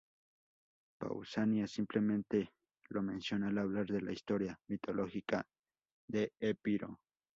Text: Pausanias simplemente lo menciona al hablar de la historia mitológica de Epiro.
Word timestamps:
Pausanias 0.97 1.69
simplemente 1.69 2.51
lo 2.89 3.03
menciona 3.03 3.49
al 3.49 3.59
hablar 3.59 3.85
de 3.85 4.01
la 4.01 4.11
historia 4.11 4.59
mitológica 4.65 5.45
de 6.07 6.33
Epiro. 6.39 6.99